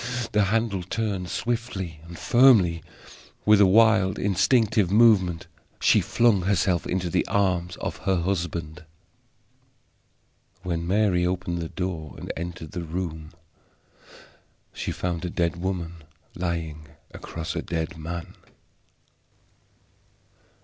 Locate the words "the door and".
11.59-12.33